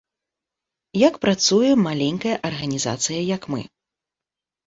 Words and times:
Як 1.07 1.13
працуе 1.25 1.71
маленькая 1.87 2.35
арганізацыя, 2.49 3.19
як 3.35 3.41
мы? 3.55 3.61